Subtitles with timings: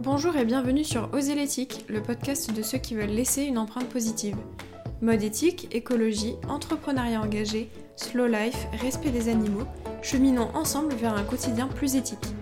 [0.00, 3.88] Bonjour et bienvenue sur Oser l'éthique, le podcast de ceux qui veulent laisser une empreinte
[3.88, 4.36] positive.
[5.00, 9.66] Mode éthique, écologie, entrepreneuriat engagé, slow life, respect des animaux,
[10.02, 12.34] cheminons ensemble vers un quotidien plus éthique.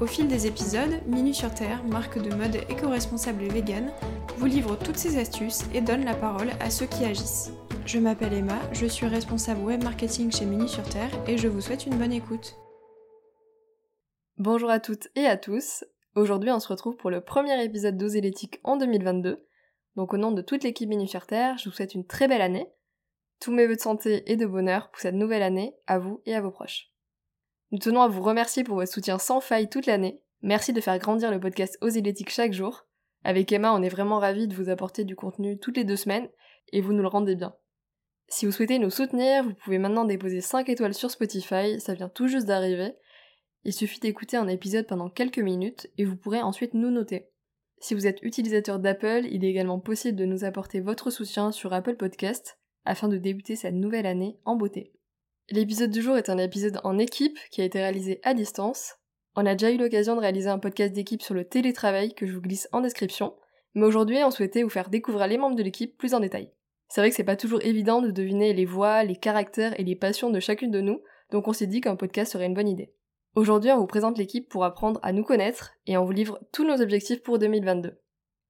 [0.00, 3.90] Au fil des épisodes, Minu sur Terre, marque de mode éco-responsable et vegan,
[4.36, 7.52] vous livre toutes ses astuces et donne la parole à ceux qui agissent.
[7.86, 11.60] Je m'appelle Emma, je suis responsable web marketing chez Minu sur Terre et je vous
[11.60, 12.56] souhaite une bonne écoute.
[14.36, 15.84] Bonjour à toutes et à tous.
[16.18, 18.32] Aujourd'hui, on se retrouve pour le premier épisode d'Oser
[18.64, 19.46] en 2022.
[19.94, 20.90] Donc, au nom de toute l'équipe
[21.28, 22.66] Terre, je vous souhaite une très belle année.
[23.40, 26.34] Tous mes vœux de santé et de bonheur pour cette nouvelle année, à vous et
[26.34, 26.90] à vos proches.
[27.70, 30.20] Nous tenons à vous remercier pour votre soutien sans faille toute l'année.
[30.42, 32.88] Merci de faire grandir le podcast Oser chaque jour.
[33.22, 36.28] Avec Emma, on est vraiment ravis de vous apporter du contenu toutes les deux semaines
[36.72, 37.54] et vous nous le rendez bien.
[38.26, 42.08] Si vous souhaitez nous soutenir, vous pouvez maintenant déposer 5 étoiles sur Spotify, ça vient
[42.08, 42.96] tout juste d'arriver,
[43.64, 47.28] il suffit d'écouter un épisode pendant quelques minutes et vous pourrez ensuite nous noter.
[47.80, 51.72] Si vous êtes utilisateur d'Apple, il est également possible de nous apporter votre soutien sur
[51.72, 54.92] Apple Podcast afin de débuter cette nouvelle année en beauté.
[55.50, 58.96] L'épisode du jour est un épisode en équipe qui a été réalisé à distance.
[59.36, 62.34] On a déjà eu l'occasion de réaliser un podcast d'équipe sur le télétravail que je
[62.34, 63.34] vous glisse en description,
[63.74, 66.50] mais aujourd'hui on souhaitait vous faire découvrir les membres de l'équipe plus en détail.
[66.88, 69.96] C'est vrai que c'est pas toujours évident de deviner les voix, les caractères et les
[69.96, 72.92] passions de chacune de nous, donc on s'est dit qu'un podcast serait une bonne idée.
[73.34, 76.64] Aujourd'hui, on vous présente l'équipe pour apprendre à nous connaître et on vous livre tous
[76.64, 77.98] nos objectifs pour 2022.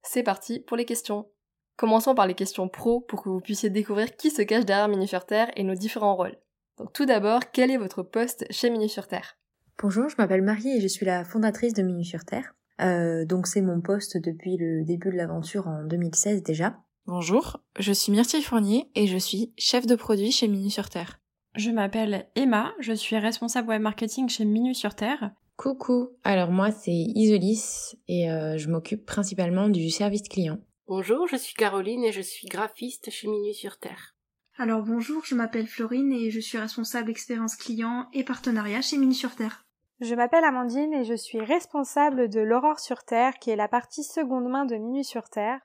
[0.03, 1.29] C'est parti pour les questions.
[1.77, 5.07] Commençons par les questions pro pour que vous puissiez découvrir qui se cache derrière Mini
[5.07, 6.37] sur Terre et nos différents rôles.
[6.79, 9.37] Donc tout d'abord, quel est votre poste chez Mini sur Terre?
[9.81, 12.55] Bonjour, je m'appelle Marie et je suis la fondatrice de Mini sur Terre.
[12.81, 16.79] Euh, donc c'est mon poste depuis le début de l'aventure en 2016 déjà.
[17.07, 21.21] Bonjour, je suis Myrtille Fournier et je suis chef de produit chez Mini sur Terre.
[21.59, 25.33] Je m'appelle Emma, je suis responsable web marketing chez Minu sur Terre.
[25.57, 30.59] Coucou, alors moi c'est Isolis et euh, je m'occupe principalement du service client.
[30.87, 34.15] Bonjour, je suis Caroline et je suis graphiste chez Minu sur Terre.
[34.57, 39.15] Alors bonjour, je m'appelle Florine et je suis responsable expérience client et partenariat chez Minu
[39.15, 39.65] sur Terre.
[40.01, 44.05] Je m'appelle Amandine et je suis responsable de l'Aurore sur Terre qui est la partie
[44.05, 45.59] seconde main de Minu sur Terre.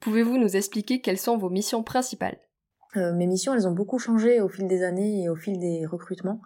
[0.00, 2.40] Pouvez-vous nous expliquer quelles sont vos missions principales?
[2.96, 5.84] Euh, mes missions, elles ont beaucoup changé au fil des années et au fil des
[5.86, 6.40] recrutements.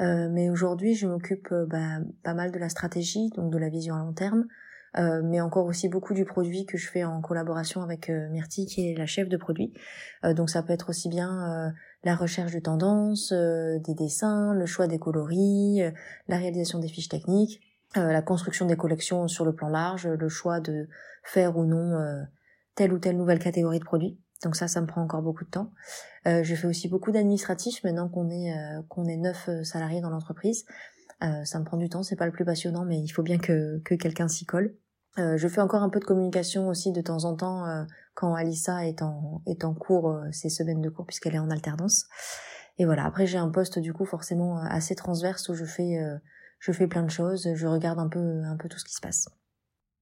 [0.00, 3.68] Euh, mais aujourd'hui, je m'occupe euh, bah, pas mal de la stratégie, donc de la
[3.68, 4.46] vision à long terme,
[5.24, 8.96] mais encore aussi beaucoup du produit que je fais en collaboration avec Myrtille, qui est
[8.96, 9.74] la chef de produit.
[10.24, 14.98] donc ça peut être aussi bien la recherche de tendances, des dessins, le choix des
[14.98, 15.82] coloris,
[16.28, 17.60] la réalisation des fiches techniques,
[17.94, 20.88] la construction des collections sur le plan large, le choix de
[21.24, 22.24] faire ou non
[22.74, 24.18] telle ou telle nouvelle catégorie de produits.
[24.42, 25.72] Donc ça, ça me prend encore beaucoup de temps.
[26.26, 30.00] Euh, je fais aussi beaucoup d'administratif maintenant qu'on est euh, qu'on est neuf euh, salariés
[30.00, 30.64] dans l'entreprise.
[31.22, 33.38] Euh, ça me prend du temps, c'est pas le plus passionnant, mais il faut bien
[33.38, 34.76] que que quelqu'un s'y colle.
[35.18, 37.64] Euh, je fais encore un peu de communication aussi de temps en temps
[38.14, 42.04] quand Alissa est en est en cours ses semaines de cours puisqu'elle est en alternance.
[42.78, 43.06] Et voilà.
[43.06, 45.98] Après, j'ai un poste du coup forcément assez transverse où je fais
[46.58, 47.48] je fais plein de choses.
[47.54, 49.28] Je regarde un peu un peu tout ce qui se passe.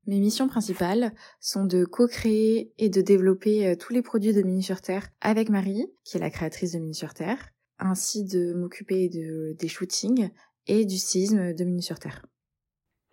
[0.07, 4.63] Mes missions principales sont de co-créer et de développer euh, tous les produits de Mini
[4.63, 7.49] sur Terre avec Marie, qui est la créatrice de Mini sur Terre,
[7.79, 10.31] ainsi de m'occuper de, des shootings
[10.67, 12.27] et du séisme de Mini sur Terre.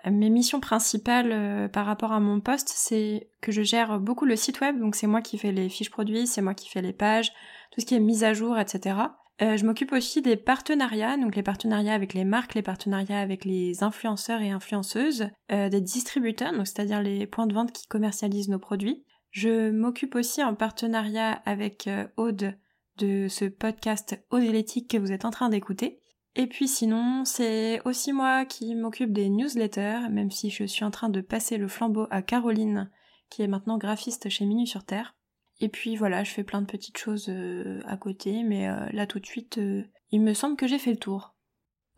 [0.06, 4.36] Mes missions principales euh, par rapport à mon poste, c'est que je gère beaucoup le
[4.36, 6.94] site web, donc c'est moi qui fais les fiches produits, c'est moi qui fais les
[6.94, 7.32] pages,
[7.72, 8.96] tout ce qui est mise à jour, etc.
[9.42, 13.44] Euh, je m'occupe aussi des partenariats, donc les partenariats avec les marques, les partenariats avec
[13.44, 18.50] les influenceurs et influenceuses, euh, des distributeurs, donc c'est-à-dire les points de vente qui commercialisent
[18.50, 19.04] nos produits.
[19.32, 22.56] Je m'occupe aussi en partenariat avec euh, Aude
[22.98, 24.44] de ce podcast Aude
[24.90, 26.00] que vous êtes en train d'écouter.
[26.36, 30.92] Et puis sinon, c'est aussi moi qui m'occupe des newsletters, même si je suis en
[30.92, 32.92] train de passer le flambeau à Caroline,
[33.30, 35.16] qui est maintenant graphiste chez Minu sur Terre.
[35.62, 39.06] Et puis voilà, je fais plein de petites choses euh, à côté, mais euh, là
[39.06, 41.36] tout de suite, euh, il me semble que j'ai fait le tour.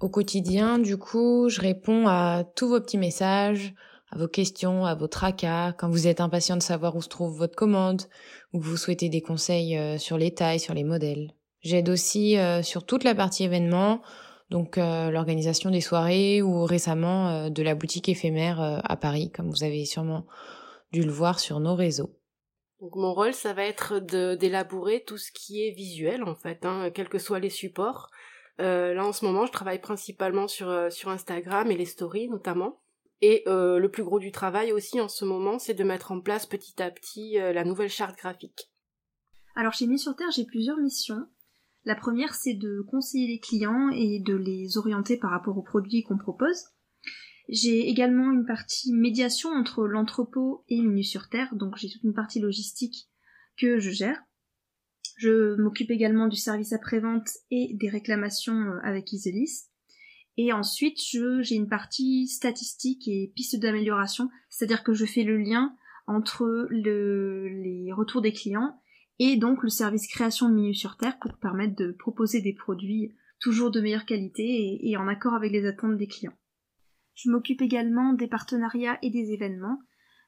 [0.01, 3.73] Au quotidien, du coup, je réponds à tous vos petits messages,
[4.11, 7.37] à vos questions, à vos tracas, quand vous êtes impatient de savoir où se trouve
[7.37, 8.01] votre commande,
[8.51, 11.31] ou que vous souhaitez des conseils sur les tailles, sur les modèles.
[11.61, 14.01] J'aide aussi sur toute la partie événement,
[14.49, 19.85] donc l'organisation des soirées ou récemment de la boutique éphémère à Paris, comme vous avez
[19.85, 20.27] sûrement
[20.91, 22.13] dû le voir sur nos réseaux.
[22.95, 27.07] Mon rôle, ça va être d'élaborer tout ce qui est visuel en fait, hein, quels
[27.07, 28.09] que soient les supports.
[28.59, 32.81] Euh, là en ce moment, je travaille principalement sur euh, Instagram et les stories notamment.
[33.21, 36.19] Et euh, le plus gros du travail aussi en ce moment, c'est de mettre en
[36.19, 38.69] place petit à petit la nouvelle charte graphique.
[39.55, 41.25] Alors chez Mis sur Terre, j'ai plusieurs missions.
[41.85, 46.03] La première, c'est de conseiller les clients et de les orienter par rapport aux produits
[46.03, 46.65] qu'on propose.
[47.49, 52.13] J'ai également une partie médiation entre l'entrepôt et Minu sur Terre, donc j'ai toute une
[52.13, 53.09] partie logistique
[53.57, 54.23] que je gère.
[55.17, 59.65] Je m'occupe également du service après-vente et des réclamations euh, avec Iselis.
[60.37, 65.75] Et ensuite, j'ai une partie statistique et piste d'amélioration, c'est-à-dire que je fais le lien
[66.07, 68.81] entre les retours des clients
[69.19, 73.13] et donc le service création de Minu sur Terre pour permettre de proposer des produits
[73.39, 76.33] toujours de meilleure qualité et en accord avec les attentes des clients.
[77.15, 79.79] Je m'occupe également des partenariats et des événements.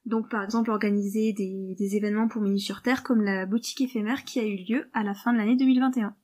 [0.05, 4.39] Donc par exemple organiser des, événements pour Mini sur Terre comme la boutique éphémère qui
[4.39, 6.15] a eu lieu à la fin de l'année 2021.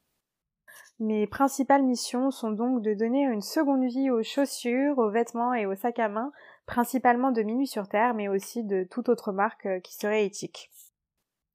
[1.00, 5.66] Mes principales missions sont donc de donner une seconde vie aux chaussures, aux vêtements et
[5.66, 6.32] aux sacs à main,
[6.68, 10.70] principalement de Minuit sur Terre, mais aussi de toute autre marque euh, qui serait éthique.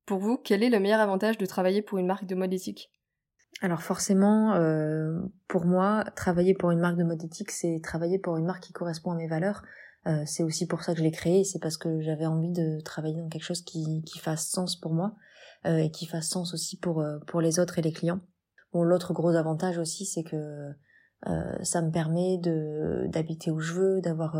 [0.04, 2.90] Pour vous, quel est le meilleur avantage de travailler pour une marque de mode éthique?
[3.62, 5.18] Alors forcément, euh,
[5.48, 8.72] pour moi, travailler pour une marque de mode éthique, c'est travailler pour une marque qui
[8.72, 9.62] correspond à mes valeurs.
[10.06, 12.80] Euh, c'est aussi pour ça que je l'ai créée, c'est parce que j'avais envie de
[12.82, 15.14] travailler dans quelque chose qui, qui fasse sens pour moi
[15.66, 18.20] euh, et qui fasse sens aussi pour, pour les autres et les clients.
[18.72, 20.72] Bon, l'autre gros avantage aussi, c'est que
[21.62, 24.36] ça me permet de d'habiter où je veux, d'avoir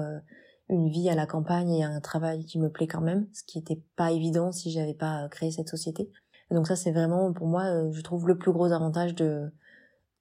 [0.69, 3.59] une vie à la campagne et un travail qui me plaît quand même, ce qui
[3.59, 6.13] n'était pas évident si j'avais pas créé cette société
[6.51, 9.51] donc ça, c'est vraiment, pour moi, euh, je trouve le plus gros avantage de,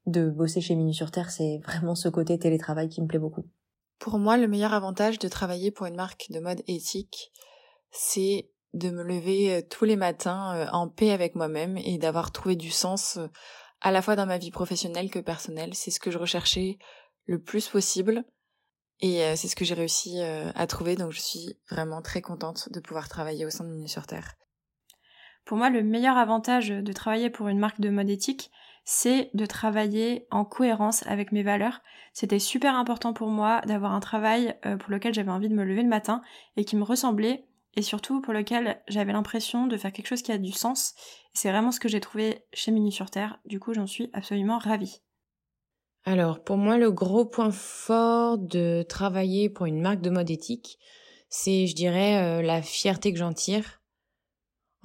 [0.08, 3.46] de bosser chez Minu sur Terre, c'est vraiment ce côté télétravail qui me plaît beaucoup.
[4.00, 7.32] Pour moi, le meilleur avantage de travailler pour une marque de mode éthique,
[7.92, 12.32] c'est de me lever euh, tous les matins euh, en paix avec moi-même et d'avoir
[12.32, 13.20] trouvé du sens
[13.82, 15.76] à la fois dans ma vie professionnelle que personnelle.
[15.76, 16.80] C'est ce que je recherchais
[17.28, 18.26] le plus possible
[19.00, 20.96] et c'est ce que j'ai réussi à trouver.
[20.96, 24.36] Donc je suis vraiment très contente de pouvoir travailler au sein de Minu sur Terre.
[25.46, 28.52] Pour moi, le meilleur avantage de travailler pour une marque de mode éthique,
[28.84, 31.82] c'est de travailler en cohérence avec mes valeurs.
[32.14, 35.64] C'était super important pour moi d'avoir un travail euh, pour lequel j'avais envie de me
[35.64, 36.22] lever le matin
[36.58, 37.46] et qui me ressemblait
[37.76, 40.96] et surtout pour lequel j'avais l'impression de faire quelque chose qui a du sens.
[41.34, 43.40] C'est vraiment ce que j'ai trouvé chez Mini sur Terre.
[43.46, 45.02] Du coup, j'en suis absolument ravie.
[46.06, 50.78] Alors, pour moi, le gros point fort de travailler pour une marque de mode éthique,
[51.30, 53.82] c'est, je dirais, euh, la fierté que j'en tire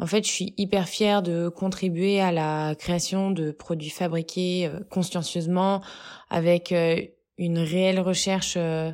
[0.00, 4.80] en fait, je suis hyper fière de contribuer à la création de produits fabriqués euh,
[4.88, 5.82] consciencieusement,
[6.30, 7.02] avec euh,
[7.36, 8.92] une réelle recherche euh,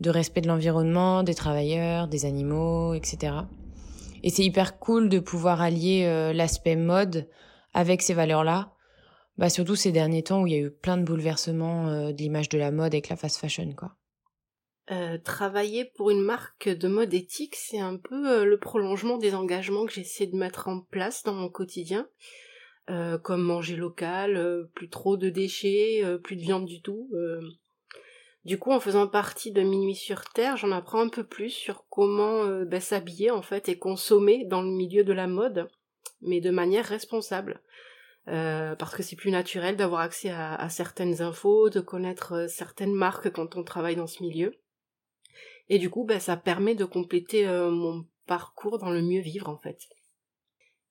[0.00, 3.32] de respect de l'environnement, des travailleurs, des animaux, etc.
[4.24, 7.28] Et c'est hyper cool de pouvoir allier l'aspect mode
[7.72, 8.72] avec ces valeurs-là.
[9.38, 12.48] Bah surtout ces derniers temps où il y a eu plein de bouleversements de l'image
[12.48, 13.92] de la mode avec la fast fashion, quoi.
[14.90, 19.36] Euh, travailler pour une marque de mode éthique, c'est un peu euh, le prolongement des
[19.36, 22.08] engagements que j'essaie de mettre en place dans mon quotidien,
[22.88, 27.08] euh, comme manger local, plus trop de déchets, plus de viande du tout.
[28.44, 31.84] Du coup, en faisant partie de Minuit sur Terre, j'en apprends un peu plus sur
[31.88, 35.68] comment ben, s'habiller en fait et consommer dans le milieu de la mode,
[36.20, 37.60] mais de manière responsable.
[38.26, 43.54] parce que c'est plus naturel d'avoir accès à, certaines infos, de connaître certaines marques quand
[43.54, 44.52] on travaille dans ce milieu.
[45.70, 49.48] Et du coup, bah, ça permet de compléter euh, mon parcours dans le mieux vivre
[49.48, 49.78] en fait.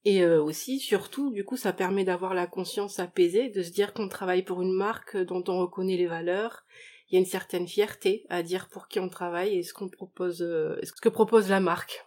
[0.06, 3.94] Et euh, aussi, surtout, du coup, ça permet d'avoir la conscience apaisée, de se dire
[3.94, 6.64] qu'on travaille pour une marque dont on reconnaît les valeurs.
[7.10, 9.90] Il y a une certaine fierté à dire pour qui on travaille et ce qu'on
[9.90, 12.06] propose, euh, ce que propose la marque.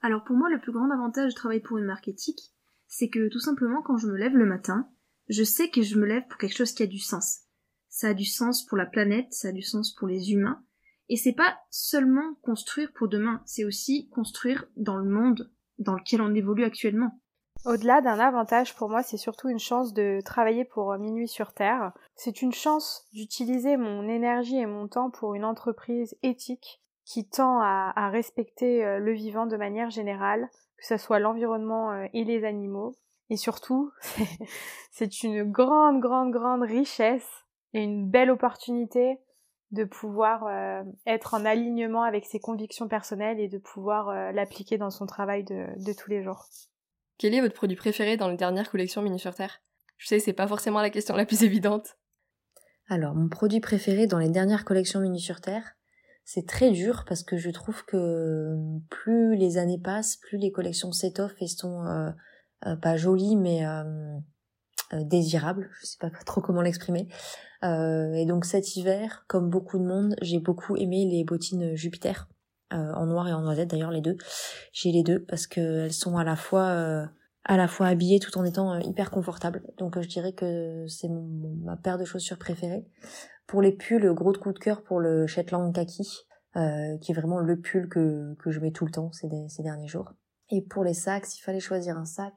[0.00, 2.52] Alors pour moi, le plus grand avantage de travailler pour une marque éthique,
[2.86, 4.88] c'est que tout simplement, quand je me lève le matin,
[5.28, 7.40] je sais que je me lève pour quelque chose qui a du sens.
[7.88, 10.62] Ça a du sens pour la planète, ça a du sens pour les humains,
[11.08, 16.22] et c'est pas seulement construire pour demain, c'est aussi construire dans le monde dans lequel
[16.22, 17.18] on évolue actuellement.
[17.64, 21.92] Au-delà d'un avantage, pour moi, c'est surtout une chance de travailler pour Minuit sur Terre.
[22.14, 27.60] C'est une chance d'utiliser mon énergie et mon temps pour une entreprise éthique qui tend
[27.60, 32.44] à, respecter euh, le vivant de manière générale, que ce soit l'environnement euh, et les
[32.44, 32.94] animaux.
[33.30, 33.90] Et surtout,
[34.90, 37.28] c'est une grande, grande, grande richesse
[37.72, 39.18] et une belle opportunité
[39.74, 44.78] de pouvoir euh, être en alignement avec ses convictions personnelles et de pouvoir euh, l'appliquer
[44.78, 46.46] dans son travail de, tous les jours.
[47.18, 49.60] Quel est votre produit préféré dans les dernières collections Mini sur Terre?
[49.98, 51.96] Je sais, c'est pas forcément la question la plus évidente.
[52.88, 55.74] Alors, mon produit préféré dans les dernières collections Mini sur Terre,
[56.24, 58.56] c'est très dur parce que je trouve que
[58.90, 63.62] plus les années passent, plus les collections s'étoffent et sont euh, pas jolies mais
[64.92, 65.70] désirables.
[65.80, 67.08] Je sais pas trop comment l'exprimer.
[67.64, 72.28] Euh, et donc cet hiver, comme beaucoup de monde, j'ai beaucoup aimé les bottines Jupiter,
[72.72, 74.16] euh, en noir et en noisette d'ailleurs les deux.
[74.72, 77.06] J'ai les deux parce qu'elles sont à la fois euh,
[77.44, 79.62] à la fois habillées tout en étant hyper confortables.
[79.78, 82.86] Donc je dirais que c'est ma paire de chaussures préférées.
[83.46, 86.26] Pour les pulls, gros coup de cœur pour le Shetland Kaki.
[86.56, 89.62] euh, qui est vraiment le pull que, que je mets tout le temps ces, ces
[89.62, 90.12] derniers jours.
[90.50, 92.34] Et pour les sacs, s'il fallait choisir un sac,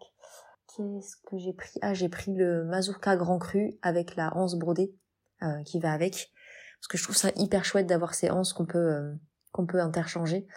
[0.78, 1.80] qu'est-ce que j'ai pris?
[1.82, 4.96] Ah, j'ai pris le Mazurka Grand Cru avec la hanse brodée
[5.42, 6.32] euh, qui va avec,
[6.80, 9.14] parce que je trouve ça hyper chouette d'avoir ces hanses qu'on peut euh,
[9.52, 10.48] qu'on peut interchanger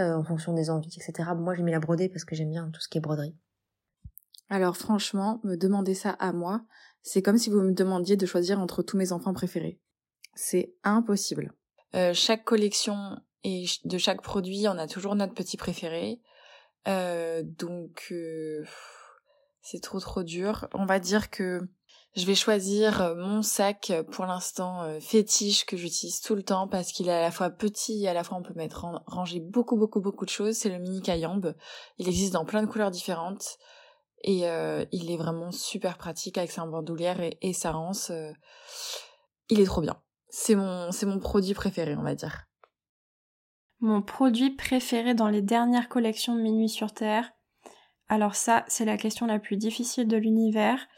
[0.00, 1.30] euh, en fonction des envies, etc.
[1.36, 3.36] Moi, j'ai mis la brodée parce que j'aime bien tout ce qui est broderie.
[4.50, 6.62] Alors franchement, me demander ça à moi,
[7.02, 9.80] c'est comme si vous me demandiez de choisir entre tous mes enfants préférés.
[10.34, 11.52] C'est impossible.
[11.94, 16.20] Euh, chaque collection et de chaque produit, on a toujours notre petit préféré.
[16.86, 18.64] Euh, donc euh,
[19.70, 20.66] c'est trop trop dur.
[20.72, 21.60] On va dire que
[22.16, 27.08] je vais choisir mon sac pour l'instant fétiche que j'utilise tout le temps parce qu'il
[27.08, 30.00] est à la fois petit et à la fois on peut mettre ranger beaucoup beaucoup
[30.00, 30.56] beaucoup de choses.
[30.56, 31.54] C'est le mini Cayambe.
[31.98, 33.58] Il existe dans plein de couleurs différentes
[34.24, 34.44] et
[34.90, 38.10] il est vraiment super pratique avec sa bandoulière et, et sa rance.
[39.50, 40.00] il est trop bien.
[40.30, 42.46] C'est mon, c'est mon produit préféré, on va dire.
[43.80, 47.30] Mon produit préféré dans les dernières collections de Minuit sur Terre.
[48.08, 50.88] Alors ça, c'est la question la plus difficile de l'univers.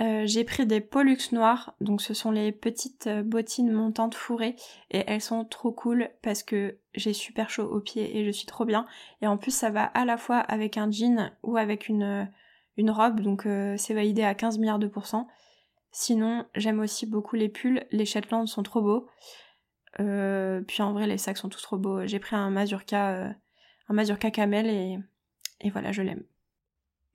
[0.00, 4.54] Euh, j'ai pris des Pollux noirs, donc ce sont les petites euh, bottines montantes fourrées,
[4.90, 8.46] et elles sont trop cool parce que j'ai super chaud aux pieds et je suis
[8.46, 8.84] trop bien.
[9.22, 12.92] Et en plus, ça va à la fois avec un jean ou avec une, euh,
[12.92, 13.48] robe, donc
[13.78, 15.28] c'est validé à 15 milliards de pourcents.
[15.92, 17.86] Sinon, j'aime aussi beaucoup les pulls.
[17.90, 19.08] Les Shetland sont trop beaux.
[19.96, 22.06] Puis en vrai, les sacs sont tous trop beaux.
[22.06, 23.34] J'ai pris un Mazurka,
[23.88, 24.98] un Mazurka Camel et,
[25.62, 26.22] et voilà, je l'aime.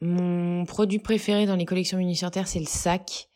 [0.02, 2.00] Mon produit préféré dans les collections
[2.32, 3.30] Terre, c'est le sac.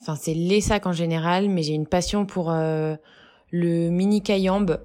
[0.00, 2.94] Enfin, c'est les sacs en général, mais j'ai une passion pour euh,
[3.50, 4.80] le mini Cayambe.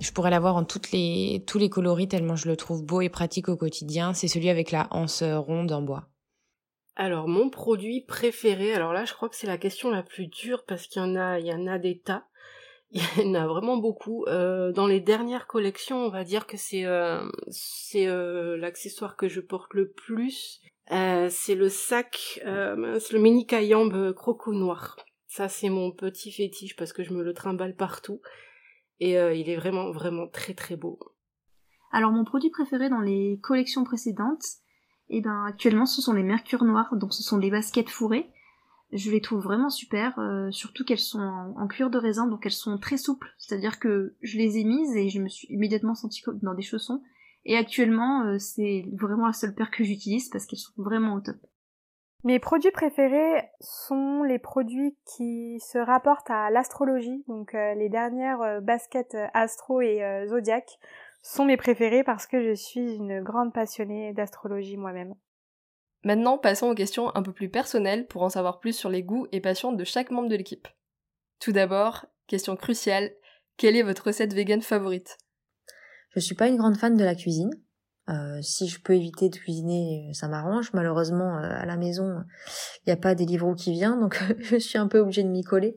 [0.00, 3.08] Je pourrais l'avoir en toutes les, tous les coloris tellement je le trouve beau et
[3.08, 4.14] pratique au quotidien.
[4.14, 6.08] C'est celui avec la hanse ronde en bois.
[6.96, 10.64] Alors mon produit préféré, alors là je crois que c'est la question la plus dure
[10.66, 12.26] parce qu'il y en a, il y en a des tas,
[13.16, 14.24] il y en a vraiment beaucoup.
[14.26, 17.26] Euh, dans les dernières collections, on va dire que c'est euh,
[17.94, 20.60] euh, l'accessoire que je porte le plus.
[20.88, 24.96] c'est le sac, c'est le mini Cayambe croco noir.
[25.26, 28.20] Ça c'est mon petit fétiche parce que je me le trimballe partout
[29.00, 30.98] et il est vraiment vraiment très très beau.
[31.92, 34.44] Alors mon produit préféré dans les collections précédentes,
[35.08, 38.30] et ben actuellement ce sont les mercures noirs, donc ce sont les baskets fourrées.
[38.92, 42.52] Je les trouve vraiment super, euh, surtout qu'elles sont en, cuir de raisin, donc elles
[42.52, 43.34] sont très souples.
[43.38, 46.62] C'est-à-dire que je les ai mises et je me suis immédiatement sentie comme dans des
[46.62, 47.02] chaussons.
[47.44, 51.20] Et actuellement, euh, c'est vraiment la seule paire que j'utilise parce qu'elles sont vraiment au
[51.20, 51.36] top.
[52.24, 58.60] Mes produits préférés sont les produits qui se rapportent à l'astrologie, donc euh, les dernières
[58.62, 60.78] baskets Astro et Zodiac
[61.22, 65.14] sont mes préférés parce que je suis une grande passionnée d'astrologie moi-même.
[66.04, 69.28] Maintenant, passons aux questions un peu plus personnelles pour en savoir plus sur les goûts
[69.30, 70.68] et passions de chaque membre de l'équipe.
[71.38, 73.12] Tout d'abord, question cruciale,
[73.56, 75.16] quelle est votre recette vegan favorite?
[76.10, 77.50] Je suis pas une grande fan de la cuisine.
[78.08, 80.72] Euh, si je peux éviter de cuisiner, ça m'arrange.
[80.72, 82.24] Malheureusement, euh, à la maison,
[82.78, 85.28] il n'y a pas des livres qui vient, donc je suis un peu obligée de
[85.28, 85.76] m'y coller.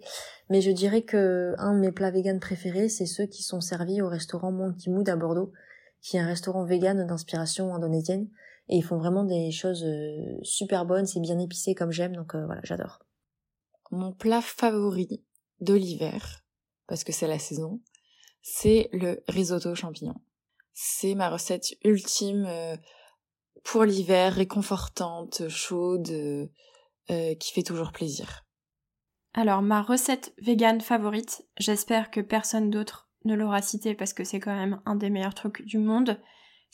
[0.49, 4.01] Mais je dirais que un de mes plats véganes préférés, c'est ceux qui sont servis
[4.01, 5.53] au restaurant Monkey Mood à Bordeaux,
[6.01, 8.27] qui est un restaurant vegan d'inspiration indonésienne.
[8.67, 12.35] Et ils font vraiment des choses euh, super bonnes, c'est bien épicé comme j'aime, donc
[12.35, 12.99] euh, voilà, j'adore.
[13.91, 15.23] Mon plat favori
[15.59, 16.43] de l'hiver,
[16.87, 17.81] parce que c'est la saison,
[18.41, 20.19] c'est le risotto champignons.
[20.73, 22.75] C'est ma recette ultime euh,
[23.63, 26.49] pour l'hiver, réconfortante, chaude,
[27.07, 28.45] qui fait toujours plaisir.
[29.33, 34.39] Alors, ma recette végane favorite, j'espère que personne d'autre ne l'aura citée parce que c'est
[34.39, 36.19] quand même un des meilleurs trucs du monde,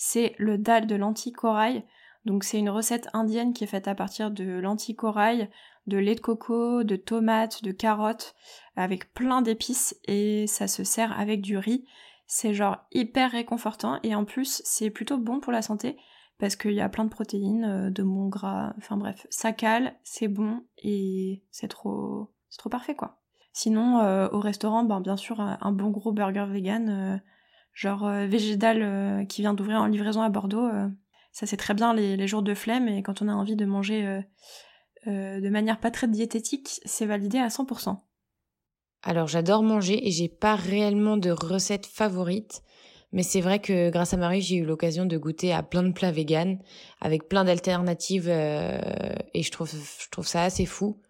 [0.03, 1.83] c'est le dal de lentilles corail.
[2.25, 5.47] Donc c'est une recette indienne qui est faite à partir de lentilles corail,
[5.85, 8.33] de lait de coco, de tomates, de carottes,
[8.75, 11.85] avec plein d'épices et ça se sert avec du riz.
[12.25, 15.97] C'est genre hyper réconfortant et en plus c'est plutôt bon pour la santé
[16.39, 19.93] parce qu'il y a plein de protéines, euh, de bons gras, enfin bref, ça cale,
[20.03, 23.19] c'est bon et c'est trop c'est trop parfait quoi.
[23.53, 27.17] Sinon, euh, au restaurant, ben, bien sûr, un, bon gros burger vegan, euh,
[27.73, 30.69] genre euh, végétal qui vient d'ouvrir en livraison à Bordeaux.
[31.31, 34.21] ça c'est très bien les, jours de flemme et quand on a envie de manger
[35.05, 37.97] de manière pas très diététique, c'est validé à 100%.
[39.03, 42.61] Alors j'adore manger et j'ai pas réellement de recette favorite,
[43.11, 45.91] mais c'est vrai que grâce à Marie, j'ai eu l'occasion de goûter à plein de
[45.91, 46.59] plats vegan
[46.99, 51.01] avec plein d'alternatives et je trouve je trouve ça assez fou.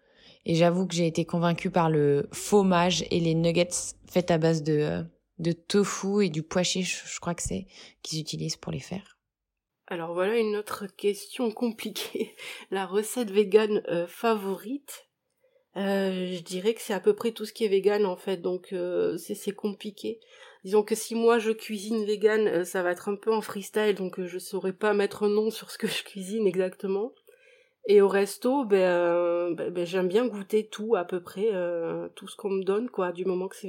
[0.44, 4.62] Et j'avoue que j'ai été convaincue par le fromage et les nuggets faits à base
[4.62, 5.02] de, euh,
[5.38, 7.66] de tofu et du pois chiche, je crois que c'est,
[8.02, 9.18] qu'ils utilisent pour les faire.
[9.86, 12.34] Alors voilà une autre question compliquée.
[12.70, 15.08] La recette végane euh, favorite?
[15.76, 18.38] Euh, je dirais que c'est à peu près tout ce qui est vegan en fait,
[18.38, 20.20] donc euh, c'est compliqué.
[20.64, 23.94] Disons que si moi je cuisine vegan, euh, ça va être un peu en freestyle,
[23.94, 27.12] donc je saurais pas mettre un nom sur ce que je cuisine exactement.
[27.86, 31.50] Et au resto, ben, ben, ben j'aime bien goûter tout à peu près,
[32.14, 33.66] tout ce qu'on me donne quoi, du moment que c'est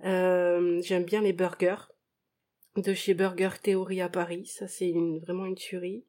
[0.00, 0.80] vegan.
[0.82, 1.88] j'aime bien les burgers
[2.76, 6.04] de chez Burger Theory à Paris, ça c'est vraiment une tuerie.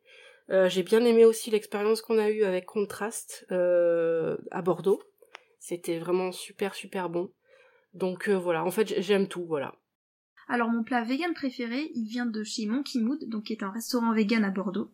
[0.50, 5.02] Euh, j'ai bien aimé aussi l'expérience qu'on a eue avec Contrast euh, à Bordeaux.
[5.60, 7.32] C'était vraiment super super bon.
[7.94, 9.76] Donc euh, voilà, en fait j'aime tout, voilà.
[10.50, 13.72] Alors mon plat vegan préféré, il vient de chez Monkey Mood, donc qui est un
[13.72, 14.94] restaurant vegan à Bordeaux.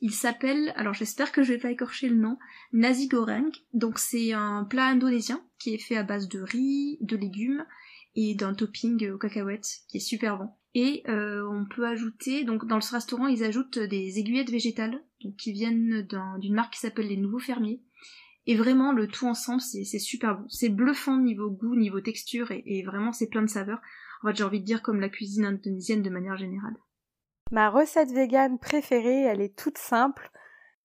[0.00, 2.36] Il s'appelle, alors j'espère que je vais pas écorcher le nom,
[2.72, 3.50] nasi goreng.
[3.74, 7.64] Donc c'est un plat indonésien qui est fait à base de riz, de légumes
[8.20, 10.50] et d'un topping aux cacahuètes qui est super bon.
[10.74, 15.36] Et euh, on peut ajouter, donc dans ce restaurant, ils ajoutent des aiguillettes végétales, donc
[15.36, 16.04] qui viennent
[16.40, 17.80] d'une marque qui s'appelle les Nouveaux Fermiers.
[18.46, 20.48] Et vraiment, le tout ensemble, c'est super bon.
[20.48, 23.80] C'est bluffant niveau goût, niveau texture, et, vraiment, c'est plein de saveurs.
[24.22, 26.74] En fait, j'ai envie de dire comme la cuisine indonésienne de manière générale.
[27.52, 30.32] Ma recette végane préférée, elle est toute simple.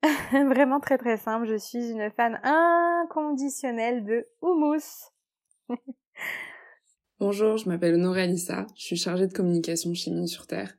[0.32, 1.48] vraiment très très simple.
[1.48, 5.10] Je suis une fan inconditionnelle de houmous.
[7.26, 10.76] Bonjour, je m'appelle Honoré Alissa, je suis chargée de communication chez sur Terre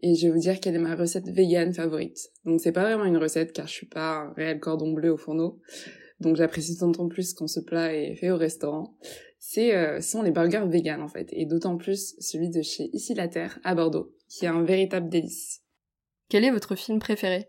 [0.00, 2.30] et je vais vous dire quelle est ma recette végane favorite.
[2.44, 5.16] Donc c'est pas vraiment une recette car je suis pas un réel cordon bleu au
[5.16, 5.58] fourneau,
[6.20, 8.96] donc j'apprécie d'autant plus quand ce plat est fait au restaurant.
[9.40, 13.14] C'est euh, sont les burgers véganes en fait et d'autant plus celui de chez Ici
[13.14, 15.62] la Terre à Bordeaux qui est un véritable délice.
[16.28, 17.48] Quel est votre film préféré?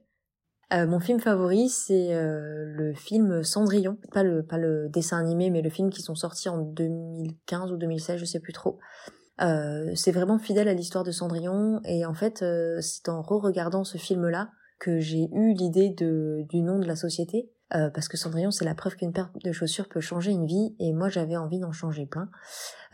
[0.73, 3.97] Euh, mon film favori, c'est euh, le film Cendrillon.
[4.11, 7.77] Pas le, pas le dessin animé, mais le film qui sont sortis en 2015 ou
[7.77, 8.79] 2016, je sais plus trop.
[9.41, 11.79] Euh, c'est vraiment fidèle à l'histoire de Cendrillon.
[11.85, 12.43] Et en fait,
[12.79, 14.49] c'est en re-regardant ce film-là
[14.79, 17.51] que j'ai eu l'idée de, du nom de la société.
[17.69, 20.75] parce que Cendrillon, c'est la preuve qu'une paire de chaussures peut changer une vie.
[20.79, 22.29] Et moi, j'avais envie d'en changer plein.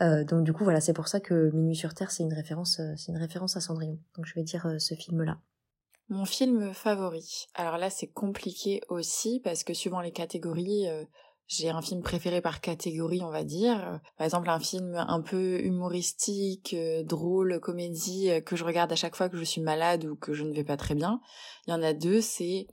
[0.00, 3.12] donc du coup, voilà, c'est pour ça que Minuit sur Terre, c'est une référence, c'est
[3.12, 3.98] une référence à Cendrillon.
[4.16, 5.38] Donc je vais dire ce film-là.
[6.10, 7.46] Mon film favori.
[7.54, 11.04] Alors là, c'est compliqué aussi parce que suivant les catégories, euh,
[11.46, 14.00] j'ai un film préféré par catégorie, on va dire.
[14.16, 18.96] Par exemple, un film un peu humoristique, euh, drôle, comédie euh, que je regarde à
[18.96, 21.20] chaque fois que je suis malade ou que je ne vais pas très bien.
[21.68, 22.66] Il y en a deux, c'est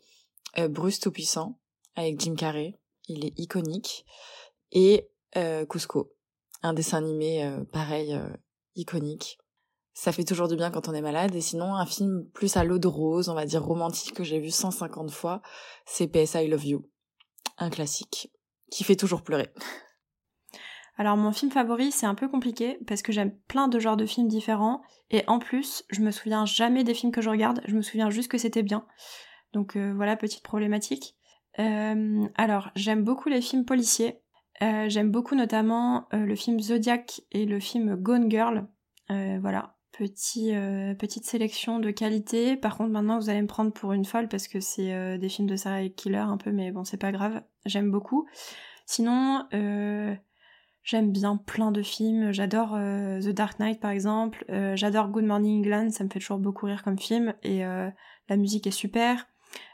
[0.70, 1.60] Bruce Tout-Puissant
[1.96, 2.74] avec Jim Carrey.
[3.08, 4.04] Il est iconique.
[4.72, 5.08] Et
[5.70, 6.12] Cusco,
[6.64, 8.20] un dessin animé pareil,
[8.76, 9.38] iconique
[9.98, 11.34] ça fait toujours du bien quand on est malade.
[11.34, 14.40] Et sinon, un film plus à l'eau de rose, on va dire romantique, que j'ai
[14.40, 15.42] vu 150 fois,
[15.88, 16.86] c'est PS I Love You.
[17.58, 18.32] Un classique
[18.70, 19.52] qui fait toujours pleurer.
[20.98, 24.06] Alors mon film favori, c'est un peu compliqué parce que j'aime plein de genres de
[24.06, 27.76] films différents et en plus, je me souviens jamais des films que je regarde, je
[27.76, 28.86] me souviens juste que c'était bien.
[29.54, 31.16] Donc euh, voilà, petite problématique.
[31.58, 34.22] Euh, alors, j'aime beaucoup les films policiers.
[34.62, 38.68] Euh, j'aime beaucoup notamment le film Zodiac et le film Gone Girl.
[39.10, 42.56] voilà, Euh, petite sélection de qualité.
[42.56, 45.30] Par contre, maintenant, vous allez me prendre pour une folle parce que c'est euh, des
[45.30, 47.42] films de serial killer un peu, mais bon, c'est pas grave.
[47.66, 48.28] J'aime beaucoup.
[48.86, 50.16] Sinon, euh,
[50.84, 52.32] j'aime bien plein de films.
[52.32, 54.46] J'adore The Dark Knight, par exemple.
[54.76, 57.34] J'adore Good Morning England, ça me fait toujours beaucoup rire comme film.
[57.44, 59.28] Et la musique est super.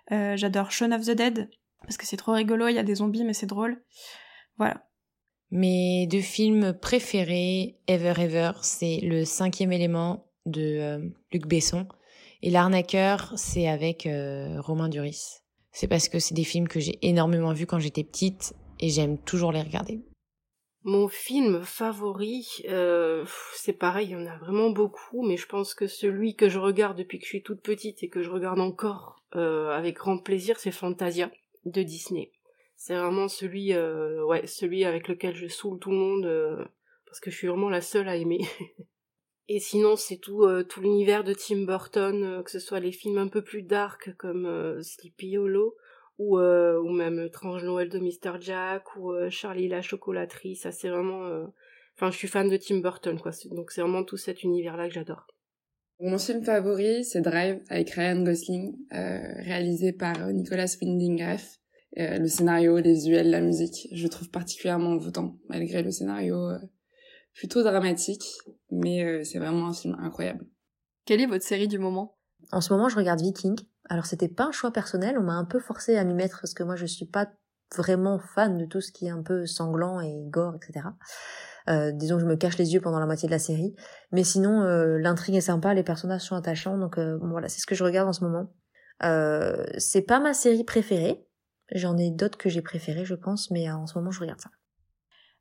[0.10, 1.50] J'adore Shaun of the Dead
[1.82, 2.68] parce que c'est trop rigolo.
[2.70, 3.84] Il y a des zombies, mais c'est drôle.
[4.58, 4.88] Voilà.
[5.56, 11.88] Mes deux films préférés, ever ever, c'est Le cinquième élément de euh, Luc Besson
[12.42, 15.44] et L'arnaqueur, c'est avec euh, Romain Duris.
[15.72, 19.20] C'est parce que c'est des films que j'ai énormément vus quand j'étais petite et j'aime
[19.20, 20.02] toujours les regarder.
[20.86, 25.76] Mon film favori, euh, c'est pareil, il y en a vraiment beaucoup, mais je pense
[25.76, 28.60] que celui que je regarde depuis que je suis toute petite et que je regarde
[28.60, 31.32] encore avec grand plaisir, c'est Fantasia
[31.66, 32.32] de Disney.
[32.86, 36.66] C'est vraiment celui, euh, ouais, celui avec lequel je saoule tout le monde euh,
[37.06, 38.42] parce que je suis vraiment la seule à aimer.
[39.48, 43.20] Et sinon, c'est tout, euh, tout l'univers de Tim Burton, que ce soit les films
[43.20, 45.78] un peu plus dark comme Sleepy Hollow
[46.18, 48.42] ou, ou même Étrange Noël de Mr.
[48.42, 50.58] Jack ou Charlie la chocolaterie.
[50.58, 51.48] Ça, c'est vraiment.
[51.96, 53.32] Enfin, je suis fan de Tim Burton, quoi.
[53.52, 55.26] Donc, c'est vraiment tout cet univers-là que j'adore.
[56.02, 61.63] Mon film favori, c'est Drive avec Ryan Gosling, réalisé par Nicolas Winding Refn.
[62.00, 66.58] Euh, le scénario, les visuels, la musique, je trouve particulièrement envoûtant, malgré le scénario euh,
[67.36, 68.24] plutôt dramatique,
[68.72, 70.46] mais euh, c'est vraiment un film incroyable.
[71.06, 72.18] Quelle est votre série du moment?
[72.52, 73.56] En ce moment, je regarde Viking.
[73.90, 76.54] Alors, c'était pas un choix personnel, on m'a un peu forcé à m'y mettre parce
[76.54, 77.30] que moi, je suis pas
[77.76, 80.88] vraiment fan de tout ce qui est un peu sanglant et gore, etc.
[81.70, 83.76] Euh, disons que je me cache les yeux pendant la moitié de la série.
[84.12, 84.64] Mais sinon,
[84.98, 88.14] l'intrigue est sympa, les personnages sont attachants, donc voilà, c'est ce que je regarde en
[88.14, 88.52] ce moment.
[89.78, 91.26] c'est pas ma série préférée,
[91.72, 94.50] J'en ai d'autres que j'ai préférées, je pense, mais en ce moment, je regarde ça.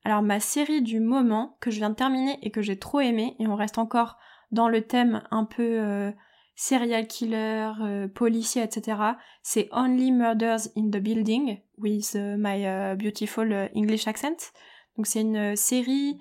[0.04, 3.36] Alors ma série du moment que je viens de terminer et que j'ai trop aimé,
[3.38, 4.18] et on reste encore
[4.50, 6.10] dans le thème un peu euh,
[6.56, 8.98] serial killer, euh, policier, etc.,
[9.42, 14.52] c'est Only Murders in the Building with uh, my uh, beautiful uh, English accent.
[14.96, 16.20] Donc c'est une série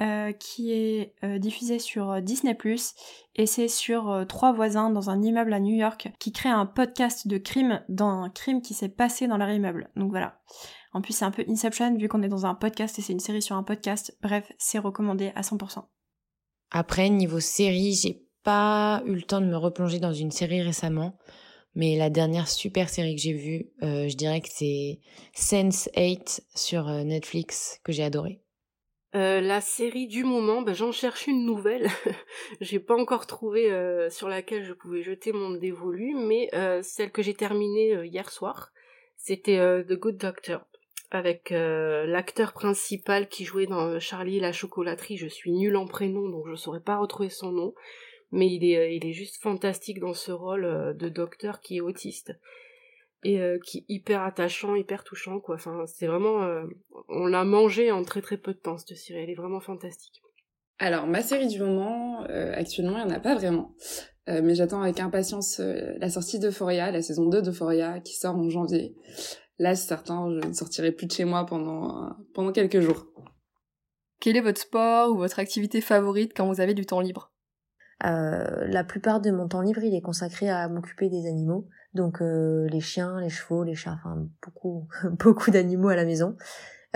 [0.00, 2.54] euh, qui est diffusée sur Disney⁇
[3.36, 7.28] et c'est sur trois voisins dans un immeuble à New York qui créent un podcast
[7.28, 9.90] de crime d'un crime qui s'est passé dans leur immeuble.
[9.96, 10.40] Donc voilà.
[10.92, 13.20] En plus, c'est un peu Inception vu qu'on est dans un podcast et c'est une
[13.20, 14.16] série sur un podcast.
[14.22, 15.84] Bref, c'est recommandé à 100%.
[16.70, 21.16] Après, niveau série, j'ai pas eu le temps de me replonger dans une série récemment.
[21.74, 24.98] Mais la dernière super série que j'ai vue, euh, je dirais que c'est
[25.36, 28.42] Sense8 sur euh, Netflix que j'ai adoré.
[29.16, 31.88] Euh, la série du moment, ben, j'en cherche une nouvelle.
[32.60, 37.10] j'ai pas encore trouvé euh, sur laquelle je pouvais jeter mon dévolu, mais euh, celle
[37.10, 38.70] que j'ai terminée hier soir,
[39.16, 40.64] c'était The Good Doctor
[41.12, 45.16] avec l'acteur principal qui jouait dans Charlie et la chocolaterie.
[45.16, 47.74] Je suis nulle en prénom, donc je saurais pas retrouver son nom,
[48.30, 52.32] mais il est, il est juste fantastique dans ce rôle de docteur qui est autiste
[53.22, 55.56] et qui est hyper attachant, hyper touchant, quoi.
[55.56, 56.46] Enfin, c'est vraiment,
[57.08, 59.20] on l'a mangé en très très peu de temps cette série.
[59.20, 60.22] Elle est vraiment fantastique.
[60.78, 62.22] Alors, ma série du moment,
[62.54, 63.74] actuellement, il n'y en a pas vraiment.
[64.30, 68.94] mais j'attends avec impatience la sortie d'Euphoria, la saison 2 d'Euphoria, qui sort en janvier.
[69.58, 73.06] Là, c'est certain, je ne sortirai plus de chez moi pendant, pendant quelques jours.
[74.20, 77.29] Quel est votre sport ou votre activité favorite quand vous avez du temps libre?
[78.04, 81.66] Euh, La plupart de mon temps libre, il est consacré à m'occuper des animaux.
[81.94, 86.36] Donc euh, les chiens, les chevaux, les chats, enfin beaucoup, beaucoup d'animaux à la maison.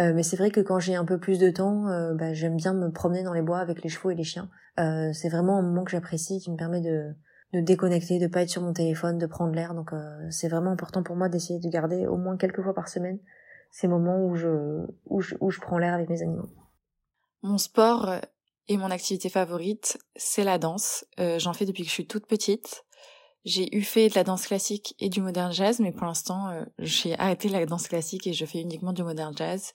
[0.01, 2.57] Euh, mais c'est vrai que quand j'ai un peu plus de temps, euh, bah, j'aime
[2.57, 4.51] bien me promener dans les bois avec les chevaux et les chiens.
[4.81, 7.15] Euh, c'est vraiment un moment que j'apprécie, qui me permet de,
[7.53, 9.75] de déconnecter, de pas être sur mon téléphone, de prendre l'air.
[9.75, 9.93] Donc
[10.31, 13.19] c'est vraiment important pour moi d'essayer de garder au moins quelques fois par semaine
[13.71, 16.49] ces moments où je, où je, où je prends l'air avec mes animaux.
[17.43, 18.21] Mon sport
[18.69, 21.05] et mon activité favorite, c'est la danse.
[21.21, 22.85] Euh, J'en fais depuis que je suis toute petite.
[23.45, 26.65] J'ai eu fait de la danse classique et du modern jazz, mais pour l'instant, euh,
[26.79, 29.73] j'ai arrêté la danse classique et je fais uniquement du modern jazz.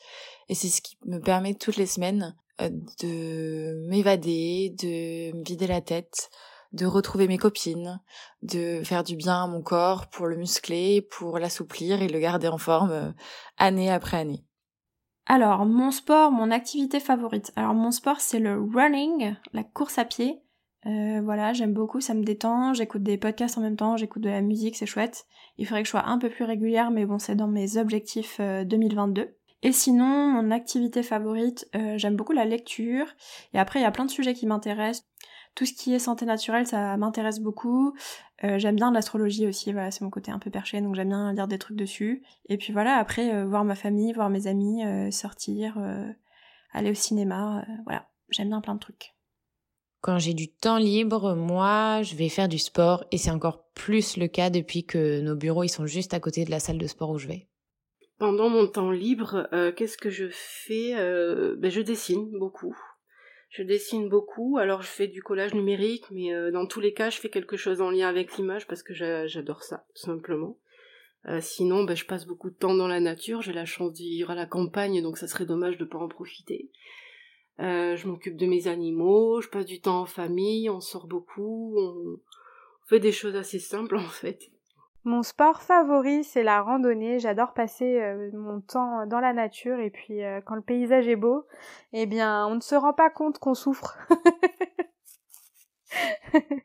[0.48, 2.70] Et c'est ce qui me permet toutes les semaines euh,
[3.04, 6.32] de m'évader, de me vider la tête,
[6.74, 8.02] de retrouver mes copines,
[8.42, 12.48] de faire du bien à mon corps pour le muscler, pour l'assouplir et le garder
[12.48, 13.12] en forme euh,
[13.58, 14.44] année après année.
[15.32, 17.52] Alors, mon sport, mon activité favorite.
[17.56, 20.42] Alors, mon sport, c'est le running, la course à pied.
[20.88, 22.74] Euh, voilà, j'aime beaucoup, ça me détend.
[22.74, 25.28] J'écoute des podcasts en même temps, j'écoute de la musique, c'est chouette.
[25.60, 28.42] Il faudrait que je sois un peu plus régulière, mais bon, c'est dans mes objectifs
[28.42, 29.22] 2022.
[29.22, 29.26] Euh,
[29.62, 33.06] et sinon, mon activité favorite, j'aime beaucoup la lecture.
[33.54, 35.06] Et après, il y a plein de sujets qui m'intéressent
[35.56, 37.94] tout ce qui est santé naturelle, ça m'intéresse beaucoup.
[38.44, 41.34] Euh, j'aime bien l'astrologie aussi, voilà, c'est mon côté un peu perché, donc j'aime bien
[41.34, 42.24] lire des trucs dessus.
[42.48, 45.78] Et puis voilà, après, euh, voir ma famille, voir mes amis, euh, sortir,
[46.72, 49.16] aller au cinéma, voilà, j'aime bien plein de trucs.
[50.02, 54.16] Quand j'ai du temps libre, moi, je vais faire du sport et c'est encore plus
[54.16, 56.88] le cas depuis que nos bureaux ils sont juste à côté de la salle de
[56.88, 57.48] sport où je vais.
[58.18, 60.94] Pendant mon temps libre, qu'est-ce que je fais?
[61.58, 62.78] Ben, Je dessine beaucoup.
[63.50, 67.10] Je dessine beaucoup, alors je fais du collage numérique, mais euh, dans tous les cas,
[67.10, 70.58] je fais quelque chose en lien avec l'image parce que j'adore ça, tout simplement.
[71.28, 73.42] Euh, sinon, ben, je passe beaucoup de temps dans la nature.
[73.42, 76.08] J'ai la chance d'y vivre à la campagne, donc ça serait dommage de pas en
[76.08, 76.70] profiter.
[77.60, 81.76] Euh, je m'occupe de mes animaux, je passe du temps en famille, on sort beaucoup,
[81.78, 82.20] on
[82.86, 84.52] fait des choses assez simples en fait.
[85.10, 87.18] Mon sport favori, c'est la randonnée.
[87.18, 91.16] J'adore passer euh, mon temps dans la nature et puis euh, quand le paysage est
[91.16, 91.48] beau,
[91.94, 93.98] eh bien, on ne se rend pas compte qu'on souffre.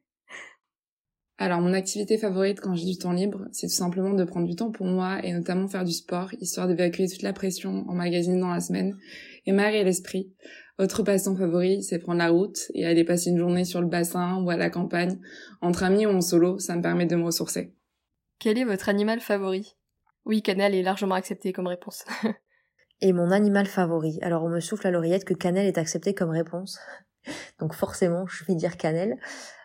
[1.39, 4.57] Alors, mon activité favorite quand j'ai du temps libre, c'est tout simplement de prendre du
[4.57, 8.39] temps pour moi et notamment faire du sport, histoire d'évacuer toute la pression en magazine
[8.39, 8.95] dans la semaine
[9.47, 10.35] et m'aérer l'esprit.
[10.79, 14.43] Autre passe-temps favori, c'est prendre la route et aller passer une journée sur le bassin
[14.43, 15.19] ou à la campagne,
[15.63, 17.73] entre amis ou en solo, ça me permet de me ressourcer.
[18.39, 19.77] Quel est votre animal favori?
[20.25, 22.05] Oui, Canel est largement accepté comme réponse.
[23.01, 24.19] Et mon animal favori.
[24.23, 26.79] Alors on me souffle à l'oreillette que Canel est accepté comme réponse.
[27.59, 29.19] Donc forcément, je vais dire Canel.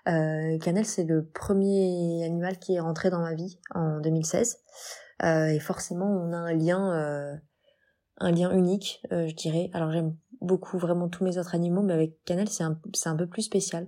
[0.08, 4.58] Euh, c'est le premier animal qui est rentré dans ma vie en 2016.
[5.24, 7.36] Euh, et forcément, on a un lien, euh,
[8.22, 9.70] unique, euh, je dirais.
[9.74, 13.28] Alors j'aime beaucoup vraiment tous mes autres animaux, mais avec Canel, c'est un, un peu
[13.28, 13.88] plus spécial.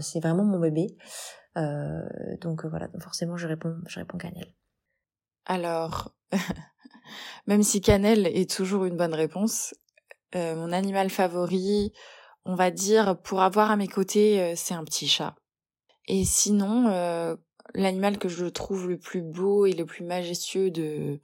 [0.00, 0.96] C'est vraiment mon bébé.
[1.56, 2.02] Euh,
[2.40, 4.54] donc euh, voilà, forcément je réponds, je réponds cannelle.
[5.46, 6.14] Alors,
[7.46, 9.74] même si cannelle est toujours une bonne réponse,
[10.34, 11.92] euh, mon animal favori,
[12.44, 15.36] on va dire, pour avoir à mes côtés, c'est un petit chat.
[16.08, 17.38] Et sinon,
[17.72, 21.20] l'animal que je trouve le plus beau et le plus majestueux de,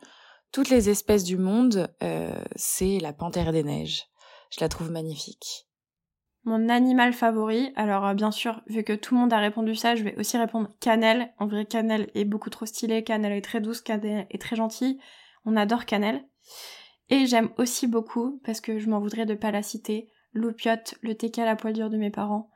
[0.53, 1.95] toutes les espèces du monde,
[2.57, 4.07] c'est la panthère des neiges.
[4.51, 5.69] Je la trouve magnifique.
[6.44, 9.94] Mon animal favori, alors euh, bien sûr, vu que tout le monde a répondu ça,
[9.94, 11.35] je vais aussi répondre Cannelle.
[11.38, 14.98] En vrai, Cannelle est beaucoup trop stylée, Cannelle est très douce, Cannelle est très gentille.
[15.44, 16.24] On adore Cannelle.
[17.11, 21.14] Et j'aime aussi beaucoup, parce que je m'en voudrais de pas la citer, Loupiote, le
[21.14, 22.50] TK à la poil dure de mes parents.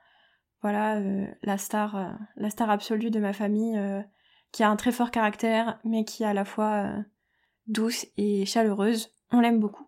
[0.63, 3.79] Voilà, euh, la star, euh, la star absolue de ma famille,
[4.51, 6.91] qui a un très fort caractère, mais qui est à la fois
[7.67, 9.11] douce et chaleureuse.
[9.31, 9.87] On l'aime beaucoup.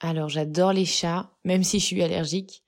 [0.00, 2.62] Alors j'adore les chats, même si je suis allergique.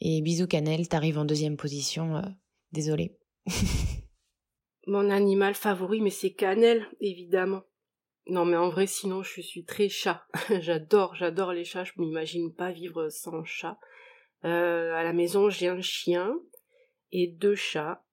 [0.00, 2.16] Et bisous Cannelle, t'arrives en deuxième position.
[2.16, 2.22] Euh,
[2.72, 3.18] désolé.
[4.86, 7.62] Mon animal favori, mais c'est Cannelle, évidemment.
[8.26, 10.26] Non, mais en vrai, sinon, je suis très chat.
[10.60, 11.84] j'adore, j'adore les chats.
[11.84, 13.78] Je m'imagine pas vivre sans chat.
[14.44, 16.38] Euh, à la maison, j'ai un chien
[17.10, 18.04] et deux chats.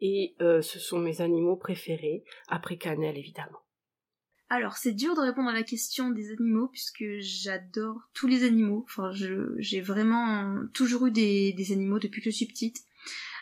[0.00, 3.58] Et euh, ce sont mes animaux préférés, après Cannelle, évidemment.
[4.52, 8.84] Alors, c'est dur de répondre à la question des animaux puisque j'adore tous les animaux.
[8.84, 9.12] Enfin,
[9.58, 12.78] j'ai vraiment toujours eu des, animaux depuis que je suis petite.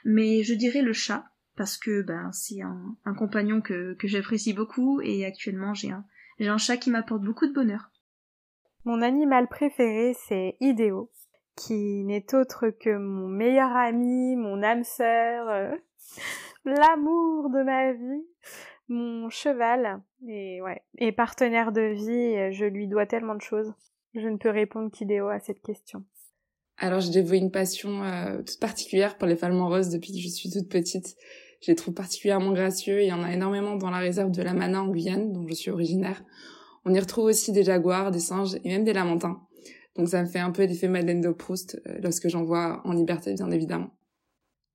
[0.04, 1.24] Mais je dirais le chat
[1.56, 6.90] parce que ben c'est un, compagnon que, j'apprécie beaucoup et actuellement j'ai un, chat qui
[6.90, 7.90] m'apporte beaucoup de bonheur.
[8.84, 11.10] Mon animal préféré c'est Idéo,
[11.56, 15.74] qui n'est autre que mon meilleur ami, mon âme sœur, euh,
[16.64, 18.26] l'amour de ma vie
[18.88, 23.72] mon cheval et ouais partenaire de vie, je lui dois tellement de choses.
[24.14, 26.04] Je ne peux répondre qu'idéo à cette question.
[26.78, 30.28] Alors j'ai dévoué une passion euh, toute particulière pour les falmans roses depuis que je
[30.28, 31.16] suis toute petite.
[31.60, 34.54] Je les trouve particulièrement gracieux il y en a énormément dans la réserve de la
[34.54, 36.22] Mana en Guyane, dont je suis originaire.
[36.84, 39.40] On y retrouve aussi des jaguars, des singes et même des lamantins.
[39.96, 42.92] Donc ça me fait un peu l'effet Madeleine de Proust euh, lorsque j'en vois en
[42.92, 43.90] liberté, bien évidemment.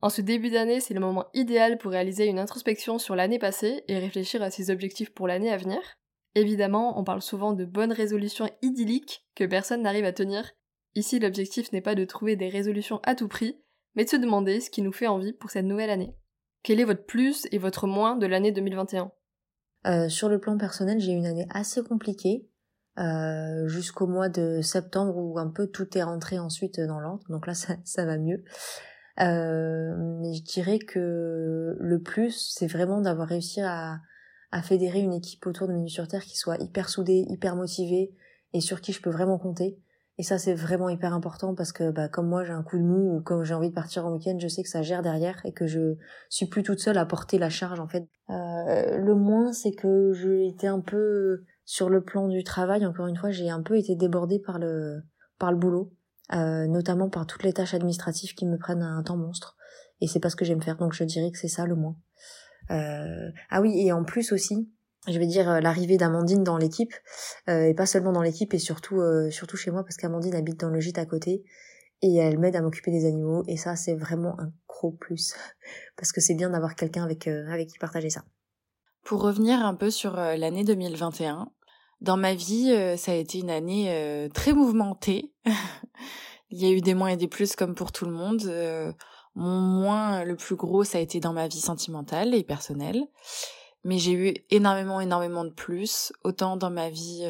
[0.04, 3.86] En ce début d'année, c'est le moment idéal pour réaliser une introspection sur l'année passée
[3.88, 5.80] et réfléchir à ses objectifs pour l'année à venir.
[6.36, 10.52] Évidemment, on parle souvent de bonnes résolutions idylliques que personne n'arrive à tenir.
[10.96, 13.62] Ici, l'objectif n'est pas de trouver des résolutions à tout prix,
[13.96, 16.14] mais de se demander ce qui nous fait envie pour cette nouvelle année.
[16.64, 19.10] Quel est votre plus et votre moins de l'année 2021
[19.86, 22.50] euh, Sur le plan personnel, j'ai eu une année assez compliquée,
[23.00, 27.48] euh, jusqu'au mois de septembre où un peu tout est rentré ensuite dans l'ordre, donc
[27.48, 28.44] là ça va mieux.
[29.20, 34.00] Euh, mais je dirais que le plus, c'est vraiment d'avoir réussi à,
[34.52, 38.14] à fédérer une équipe autour de Minu sur Terre qui soit hyper soudée, hyper motivée
[38.54, 39.78] et sur qui je peux vraiment compter.
[40.20, 42.84] Et ça, c'est vraiment hyper important parce que, bah, comme moi, j'ai un coup de
[42.84, 45.42] mou ou comme j'ai envie de partir en week-end, je sais que ça gère derrière
[45.44, 45.96] et que je
[46.30, 48.08] suis plus toute seule à porter la charge, en fait.
[48.30, 52.86] Euh, le moins, c'est que j'ai été un peu sur le plan du travail.
[52.86, 55.02] Encore une fois, j'ai un peu été débordée par le,
[55.40, 55.92] par le boulot.
[56.32, 59.58] Euh, notamment par toutes les tâches administratives qui me prennent un temps monstre.
[60.00, 61.98] Et c'est pas ce que j'aime faire, donc je dirais que c'est ça le moins.
[62.72, 63.30] Euh...
[63.50, 64.70] Ah oui, et en plus aussi,
[65.08, 66.94] je vais dire euh, l'arrivée d'Amandine dans l'équipe,
[67.50, 70.70] euh, et pas seulement dans l'équipe, et surtout surtout chez moi, parce qu'Amandine habite dans
[70.70, 71.44] le gîte à côté,
[72.02, 75.36] et elle m'aide à m'occuper des animaux, et ça c'est vraiment un gros plus,
[75.98, 78.24] parce que c'est bien d'avoir quelqu'un avec, avec qui partager ça.
[79.04, 81.52] Pour revenir un peu sur l'année 2021,
[82.04, 85.32] dans ma vie, euh, ça a été une année euh, très mouvementée.
[86.50, 88.44] Il y a eu des moins et des plus comme pour tout le monde.
[88.46, 88.92] Euh,
[89.36, 93.08] mon moins le plus gros, ça a été dans ma vie sentimentale et personnelle.
[93.86, 97.26] Mais j'ai eu énormément, énormément de plus, autant dans ma vie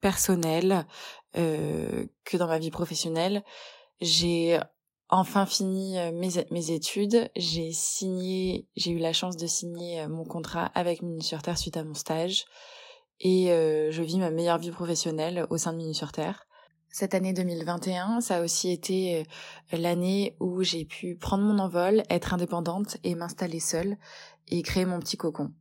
[0.00, 0.86] personnelle
[1.34, 3.42] que dans ma vie professionnelle.
[4.00, 4.58] J'ai
[5.08, 7.28] enfin fini mes, mes études.
[7.36, 11.76] J'ai signé, j'ai eu la chance de signer mon contrat avec Mini sur Terre suite
[11.76, 12.46] à mon stage
[13.20, 16.46] et euh, je vis ma meilleure vie professionnelle au sein de Minu sur Terre.
[16.88, 19.20] Cette année 2021, ça a aussi été
[19.72, 23.96] euh, l'année où j'ai pu prendre mon envol, être indépendante et m'installer seule
[24.48, 25.52] et créer mon petit cocon.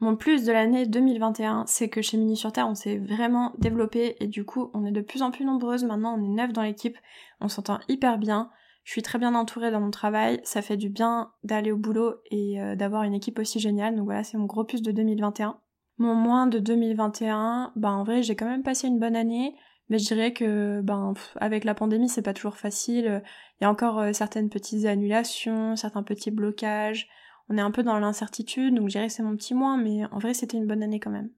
[0.00, 4.16] Mon plus de l'année 2021, c'est que chez Mini sur Terre, on s'est vraiment développé
[4.18, 5.84] et du coup, on est de plus en plus nombreuses.
[5.84, 6.96] Maintenant, on est neuf dans l'équipe,
[7.40, 8.50] on s'entend hyper bien.
[8.82, 12.14] Je suis très bien entourée dans mon travail, ça fait du bien d'aller au boulot
[12.30, 13.94] et euh, d'avoir une équipe aussi géniale.
[13.94, 15.60] Donc voilà, c'est mon gros plus de 2021.
[16.00, 19.54] Mon moins de 2021, ben en vrai j'ai quand même passé une bonne année,
[19.90, 23.22] mais je dirais que ben avec la pandémie c'est pas toujours facile.
[23.60, 27.06] Il y a encore euh, certaines petites annulations, certains petits blocages.
[27.50, 30.06] On est un peu dans l'incertitude, donc je dirais que c'est mon petit moins, mais
[30.10, 31.28] en vrai c'était une bonne année quand même.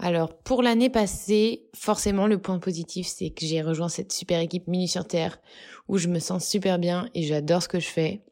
[0.00, 4.66] Alors pour l'année passée, forcément le point positif c'est que j'ai rejoint cette super équipe
[4.66, 5.38] Mini sur Terre
[5.86, 8.24] où je me sens super bien et j'adore ce que je fais.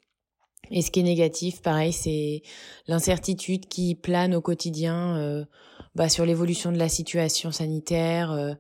[0.73, 2.43] Et ce qui est négatif, pareil, c'est
[2.89, 5.17] l'incertitude qui plane au quotidien.
[5.17, 5.45] Euh,
[5.97, 8.31] bah, sur l'évolution de la situation sanitaire.
[8.31, 8.53] Euh,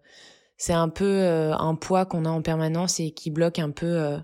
[0.57, 3.87] c'est un peu euh, un poids qu'on a en permanence et qui bloque un peu
[3.87, 4.17] euh,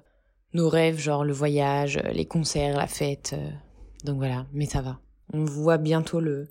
[0.55, 3.35] nos rêves, genre le voyage, les concerts, la fête.
[4.05, 4.99] donc voilà, mais ça va.
[5.35, 6.49] On voit bientôt le,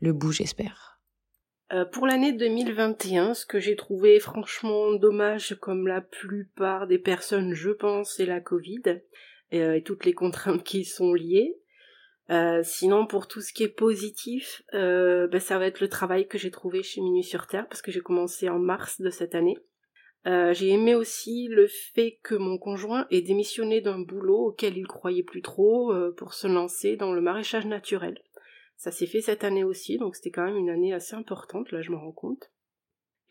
[0.00, 1.00] le bout, j'espère.
[1.90, 7.70] Pour l'année 2021, ce que j'ai trouvé franchement dommage, comme la plupart des personnes, je
[7.70, 8.82] pense, c'est la Covid
[9.50, 11.56] et, toutes les contraintes qui y sont liées.
[12.30, 16.38] Euh, sinon, pour tout ce qui est positif, ben, ça va être le travail que
[16.38, 19.58] j'ai trouvé chez Minuit sur Terre, parce que j'ai commencé en mars de cette année.
[20.24, 25.22] j'ai aimé aussi le fait que mon conjoint ait démissionné d'un boulot auquel il croyait
[25.22, 28.18] plus trop pour se lancer dans le maraîchage naturel.
[28.76, 31.80] Ça s'est fait cette année aussi, donc c'était quand même une année assez importante, là
[31.82, 32.50] je me rends compte.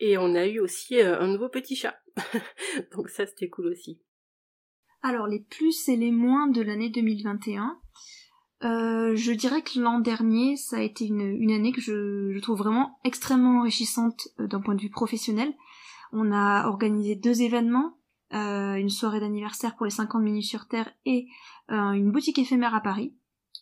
[0.00, 1.96] Et on a eu aussi euh, un nouveau petit chat.
[2.92, 4.00] donc ça c'était cool aussi.
[5.02, 7.80] Alors les plus et les moins de l'année 2021.
[8.62, 12.98] Euh, je dirais que l'an dernier, ça a été une, année que je, trouve vraiment
[13.04, 15.52] extrêmement enrichissante euh, d'un point de vue professionnel.
[16.12, 17.98] On a organisé deux événements,
[18.30, 21.28] une soirée d'anniversaire pour les 50 minutes sur Terre et
[21.68, 23.14] une boutique éphémère à Paris.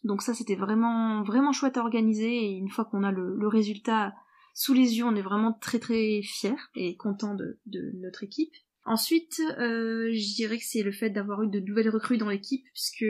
[0.05, 2.45] Donc ça, c'était vraiment, vraiment chouette à organiser.
[2.45, 4.15] Et une fois qu'on a le, résultat
[4.55, 7.59] sous les yeux, on est vraiment très très fiers et contents de,
[8.01, 8.53] notre équipe.
[8.85, 12.65] Ensuite, euh, je dirais que c'est le fait d'avoir eu de nouvelles recrues dans l'équipe,
[12.73, 13.05] puisque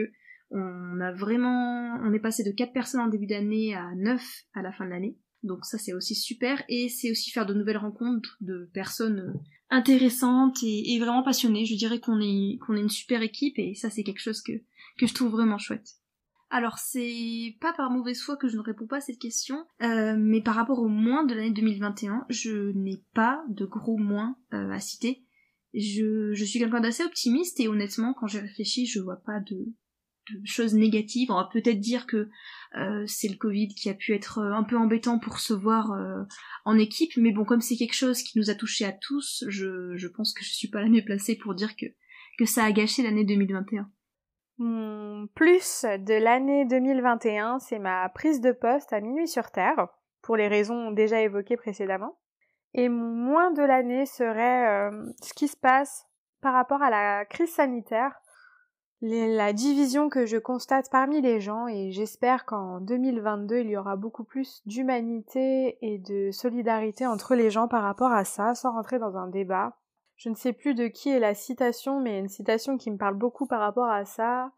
[0.53, 4.21] on a vraiment, on est passé de 4 personnes en début d'année à 9
[4.53, 5.17] à la fin de l'année.
[5.43, 9.33] Donc ça c'est aussi super et c'est aussi faire de nouvelles rencontres de personnes
[9.69, 11.65] intéressantes et, vraiment passionnées.
[11.65, 14.53] Je dirais qu'on est qu'on est une super équipe et ça c'est quelque chose que
[14.97, 15.87] que je trouve vraiment chouette.
[16.49, 20.15] Alors c'est pas par mauvaise foi que je ne réponds pas à cette question, euh,
[20.17, 24.69] mais par rapport au moins de l'année 2021, je n'ai pas de gros moins euh,
[24.69, 25.25] à citer.
[25.73, 29.73] Je, je suis quelqu'un d'assez optimiste et honnêtement, quand j'ai réfléchi, je vois pas de,
[30.45, 31.31] choses négatives.
[31.31, 32.29] On va peut-être dire que
[32.75, 35.91] euh, c'est le Covid qui a pu être un peu embêtant pour se voir
[36.65, 40.07] en équipe, mais bon, comme c'est quelque chose qui nous a touché à tous, je,
[40.07, 41.85] pense que je suis pas la mieux placée pour dire que,
[42.37, 43.89] que ça a gâché l'année 2021.
[44.59, 49.87] Mon plus de l'année 2021, c'est ma prise de poste à Minuit sur Terre,
[50.21, 52.17] pour les raisons déjà évoquées précédemment.
[52.73, 56.07] Et mon moins de l'année serait euh, ce qui se passe
[56.41, 58.19] par rapport à la crise sanitaire,
[59.05, 63.97] la division que je constate parmi les gens et j'espère qu'en 2022 il y aura
[63.97, 68.99] beaucoup plus d'humanité et de solidarité entre les gens par rapport à ça, sans rentrer
[68.99, 69.77] dans un débat.
[70.15, 73.15] Je ne sais plus de qui est la citation, mais une citation qui me parle
[73.15, 74.53] beaucoup par rapport à ça,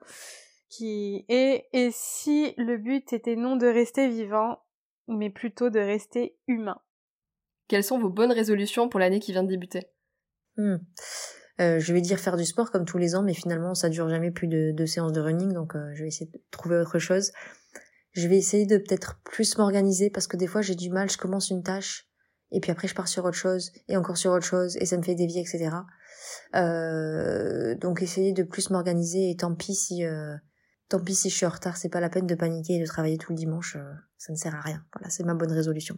[0.70, 4.60] qui est Et si le but était non de rester vivant,
[5.08, 6.80] mais plutôt de rester humain?
[7.68, 9.88] Quelles sont vos bonnes résolutions pour l'année qui vient de débuter?
[10.58, 10.78] Hmm.
[11.60, 14.10] Euh, je vais dire faire du sport comme tous les ans, mais finalement ça dure
[14.10, 17.00] jamais plus de deux séances de running, donc euh, je vais essayer de trouver autre
[17.00, 17.32] chose.
[18.12, 21.18] Je vais essayer de peut-être plus m'organiser parce que des fois j'ai du mal, je
[21.18, 22.10] commence une tâche
[22.52, 24.98] et puis après je pars sur autre chose et encore sur autre chose et ça
[24.98, 25.72] me fait dévier etc
[26.56, 30.36] euh, donc essayer de plus m'organiser et tant pis si euh,
[30.90, 32.86] tant pis si je suis en retard c'est pas la peine de paniquer et de
[32.86, 34.84] travailler tout le dimanche euh, ça ne sert à rien.
[34.94, 35.98] Voilà c'est ma bonne résolution.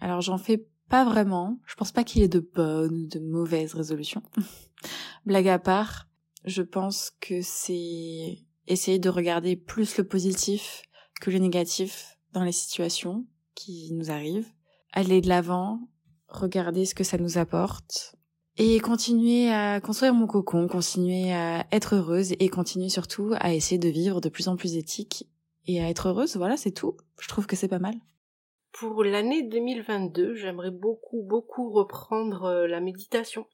[0.00, 3.18] Alors j'en fais pas vraiment je pense pas qu'il y ait de bonnes ou de
[3.18, 4.22] mauvaises résolutions
[5.26, 6.08] blague à part
[6.44, 10.82] je pense que c'est essayer de regarder plus le positif
[11.20, 14.52] que le négatif dans les situations qui nous arrivent
[14.92, 15.80] aller de l'avant,
[16.28, 18.14] regarder ce que ça nous apporte
[18.58, 23.78] et continuer à construire mon cocon, continuer à être heureuse et continuer surtout à essayer
[23.78, 25.26] de vivre de plus en plus éthique
[25.66, 26.36] et à être heureuse.
[26.36, 26.96] Voilà, c'est tout.
[27.18, 27.94] Je trouve que c'est pas mal.
[28.72, 33.46] Pour l'année 2022, j'aimerais beaucoup, beaucoup reprendre euh, la méditation.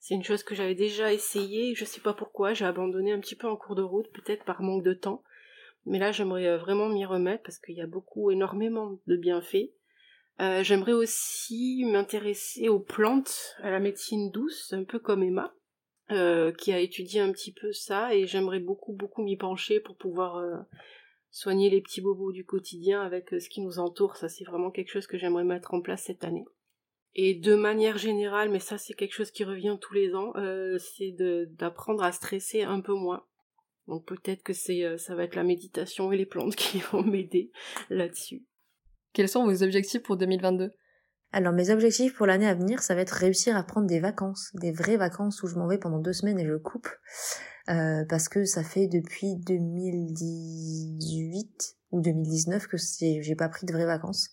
[0.00, 3.36] C'est une chose que j'avais déjà essayé, je sais pas pourquoi, j'ai abandonné un petit
[3.36, 5.22] peu en cours de route, peut-être par manque de temps.
[5.84, 9.70] Mais là, j'aimerais euh, vraiment m'y remettre parce qu'il y a beaucoup, énormément de bienfaits.
[10.40, 15.52] Euh, j'aimerais aussi m'intéresser aux plantes, à la médecine douce, un peu comme Emma,
[16.58, 20.66] qui a étudié un petit peu ça, et j'aimerais beaucoup, beaucoup m'y pencher pour pouvoir
[21.32, 24.16] soigner les petits bobos du quotidien avec ce qui nous entoure.
[24.16, 26.44] Ça, c'est vraiment quelque chose que j'aimerais mettre en place cette année.
[27.14, 30.32] Et de manière générale, mais ça, c'est quelque chose qui revient tous les ans,
[30.78, 31.10] c'est
[31.58, 33.24] d'apprendre à stresser un peu moins.
[33.88, 37.50] Donc peut-être que c'est ça va être la méditation et les plantes qui vont m'aider
[37.90, 38.46] là-dessus.
[39.12, 40.72] Quels sont vos objectifs pour 2022
[41.32, 44.50] alors mes objectifs pour l'année à venir, ça va être réussir à prendre des vacances,
[44.54, 46.88] des vraies vacances où je m'en vais pendant deux semaines et je coupe,
[47.68, 53.86] euh, parce que ça fait depuis 2018 ou 2019 que j'ai pas pris de vraies
[53.86, 54.28] vacances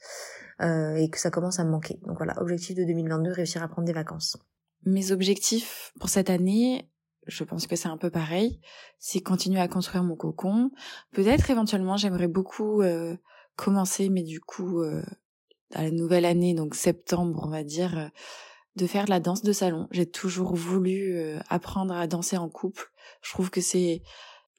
[0.62, 2.00] euh, et que ça commence à me manquer.
[2.06, 4.38] Donc voilà, objectif de 2022, réussir à prendre des vacances.
[4.86, 6.90] Mes objectifs pour cette année,
[7.28, 8.62] je pense que c'est un peu pareil,
[8.98, 10.72] c'est continuer à construire mon cocon.
[11.12, 13.16] Peut-être éventuellement, j'aimerais beaucoup euh,
[13.56, 15.04] commencer, mais du coup, euh,
[15.74, 18.08] à la nouvelle année, donc septembre, on va dire, euh,
[18.76, 19.88] de faire de la danse de salon.
[19.92, 22.92] J'ai toujours voulu euh, apprendre à danser en couple.
[23.22, 24.02] Je trouve que c'est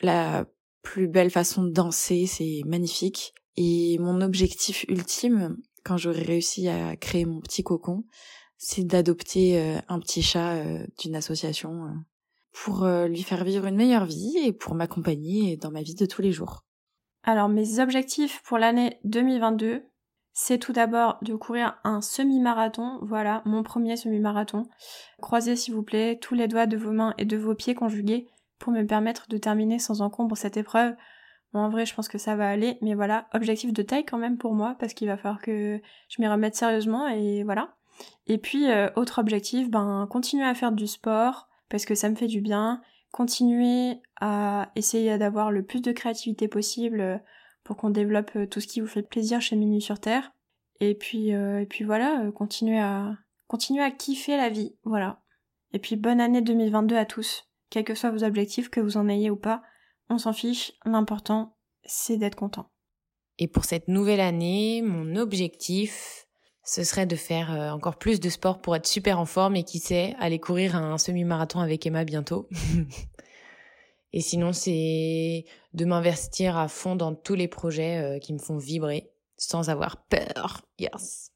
[0.01, 0.47] la
[0.83, 3.35] plus belle façon de danser, c'est magnifique.
[3.57, 8.05] Et mon objectif ultime, quand j'aurai réussi à créer mon petit cocon,
[8.57, 9.59] c'est d'adopter
[9.89, 10.63] un petit chat
[10.99, 11.87] d'une association
[12.53, 16.23] pour lui faire vivre une meilleure vie et pour m'accompagner dans ma vie de tous
[16.23, 16.65] les jours.
[17.23, 19.83] Alors mes objectifs pour l'année 2022,
[20.43, 24.63] c'est tout d'abord de courir un semi-marathon, voilà, mon premier semi-marathon.
[25.21, 28.27] Croisez s'il vous plaît tous les doigts de vos mains et de vos pieds conjugués
[28.59, 30.95] pour me permettre de terminer sans encombre cette épreuve.
[31.53, 34.17] Bon, en vrai, je pense que ça va aller, mais voilà, objectif de taille quand
[34.17, 35.79] même pour moi, parce qu'il va falloir que
[36.09, 37.75] je m'y remette sérieusement, et voilà.
[38.27, 42.17] Et puis, euh, autre objectif, ben, continuer à faire du sport, parce que ça me
[42.17, 42.81] fait du bien,
[43.13, 47.23] continuer à essayer d'avoir le plus de créativité possible
[47.65, 50.33] pour qu'on développe euh, tout ce qui vous fait plaisir chez Minu sur Terre.
[50.81, 53.15] Et puis, et puis voilà, continuer à,
[53.49, 55.21] continuer à kiffer la vie, voilà.
[55.75, 59.09] Et puis bonne année 2022 à tous quels que soient vos objectifs, que vous en
[59.09, 59.63] ayez ou pas,
[60.11, 62.71] on s'en fiche, l'important c'est d'être content.
[63.39, 66.27] Et pour cette nouvelle année, mon objectif,
[66.63, 69.65] ce serait de faire euh, encore plus de sport pour être super en forme et
[69.65, 72.49] qui sait, aller courir un semi-marathon avec Emma bientôt.
[74.13, 78.57] et sinon, c'est de m'investir à fond dans tous les projets euh, qui me font
[78.57, 80.63] vibrer sans avoir peur.
[80.79, 81.33] Yes.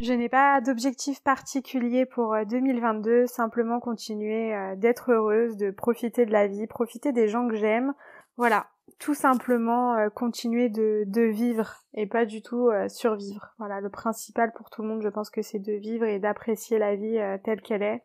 [0.00, 6.26] Je n'ai pas d'objectif particulier pour 2022, euh, simplement continuer euh, d'être heureuse, de profiter
[6.26, 7.92] de la vie, profiter des gens que j'aime.
[8.36, 8.66] Voilà,
[8.98, 13.54] tout simplement continuer de, de, vivre et pas du tout survivre.
[13.58, 16.78] Voilà, le principal pour tout le monde, je pense que c'est de vivre et d'apprécier
[16.78, 18.02] la vie telle qu'elle est.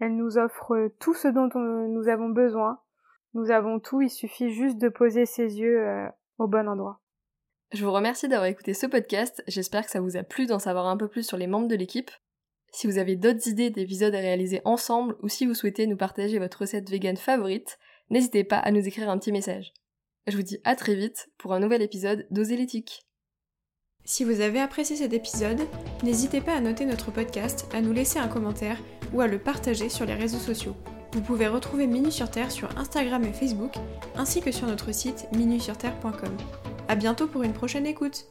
[0.00, 2.80] Elle nous offre tout ce dont nous avons besoin.
[3.34, 5.86] Nous avons tout, il suffit juste de poser ses yeux
[6.38, 7.00] au bon endroit.
[7.72, 10.86] Je vous remercie d'avoir écouté ce podcast, j'espère que ça vous a plu d'en savoir
[10.86, 12.10] un peu plus sur les membres de l'équipe.
[12.72, 16.38] Si vous avez d'autres idées d'épisodes à réaliser ensemble ou si vous souhaitez nous partager
[16.38, 19.72] votre recette vegan favorite, n'hésitez pas à nous écrire un petit message.
[20.26, 23.06] Je vous dis à très vite pour un nouvel épisode d'Oser l'éthique.
[24.04, 25.60] Si vous avez apprécié cet épisode,
[26.02, 28.78] n'hésitez pas à noter notre podcast, à nous laisser un commentaire
[29.12, 30.76] ou à le partager sur les réseaux sociaux.
[31.12, 33.74] Vous pouvez retrouver Minu sur Terre sur Instagram et Facebook,
[34.16, 36.36] ainsi que sur notre site minusurterre.com.
[36.88, 38.26] A bientôt pour une prochaine écoute